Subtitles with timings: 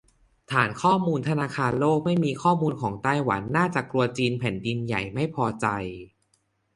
[0.51, 5.67] ฐานข้อมูลธนาคารโลกไม่มีข้อมูลของไต้หวัน น่าจะกลัวจีนแผ่นดินใหญ่ไม่พอใจ